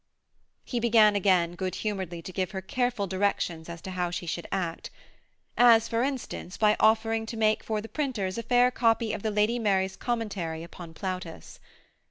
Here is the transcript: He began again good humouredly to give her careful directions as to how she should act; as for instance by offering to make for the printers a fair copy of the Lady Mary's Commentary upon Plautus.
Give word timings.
He 0.65 0.79
began 0.79 1.15
again 1.15 1.53
good 1.53 1.75
humouredly 1.75 2.23
to 2.23 2.31
give 2.31 2.49
her 2.53 2.61
careful 2.63 3.05
directions 3.05 3.69
as 3.69 3.81
to 3.83 3.91
how 3.91 4.09
she 4.09 4.25
should 4.25 4.47
act; 4.51 4.89
as 5.55 5.87
for 5.87 6.01
instance 6.01 6.57
by 6.57 6.75
offering 6.79 7.27
to 7.27 7.37
make 7.37 7.61
for 7.63 7.81
the 7.81 7.87
printers 7.87 8.39
a 8.39 8.41
fair 8.41 8.71
copy 8.71 9.13
of 9.13 9.21
the 9.21 9.29
Lady 9.29 9.59
Mary's 9.59 9.95
Commentary 9.95 10.63
upon 10.63 10.95
Plautus. 10.95 11.59